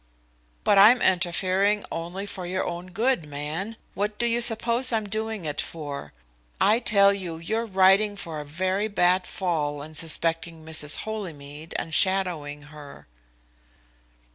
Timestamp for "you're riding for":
7.37-8.39